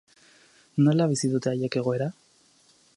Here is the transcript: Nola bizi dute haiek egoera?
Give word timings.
Nola 0.87 1.07
bizi 1.13 1.31
dute 1.35 1.53
haiek 1.53 1.81
egoera? 1.83 2.09